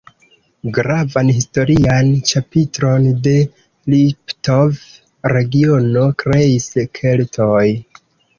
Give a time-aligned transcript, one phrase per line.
[0.75, 3.33] Gravan historian ĉapitron de
[3.95, 6.67] Liptov-regiono kreis
[6.99, 7.63] Keltoj.